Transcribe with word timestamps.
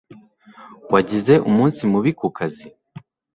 Wagize 0.93 1.33
umunsi 1.49 1.81
mubi 1.91 2.11
ku 2.19 2.27
kazi? 2.37 2.67